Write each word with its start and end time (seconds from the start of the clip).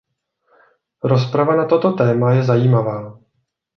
Rozprava 1.11 1.55
na 1.55 1.65
toto 1.65 1.91
téma 1.93 2.33
je 2.33 2.43
zajímavá. 2.43 3.17